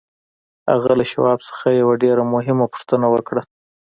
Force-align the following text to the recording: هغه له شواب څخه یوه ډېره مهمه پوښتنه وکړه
هغه 0.71 0.91
له 0.99 1.05
شواب 1.11 1.39
څخه 1.49 1.65
یوه 1.81 1.93
ډېره 2.03 2.23
مهمه 2.33 2.65
پوښتنه 2.73 3.05
وکړه 3.13 3.41